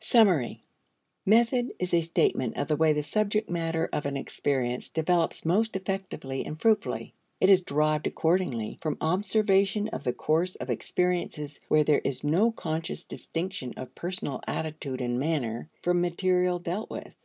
[0.00, 0.64] Summary.
[1.24, 5.76] Method is a statement of the way the subject matter of an experience develops most
[5.76, 7.14] effectively and fruitfully.
[7.40, 12.50] It is derived, accordingly, from observation of the course of experiences where there is no
[12.50, 17.12] conscious distinction of personal attitude and manner from material dealt with.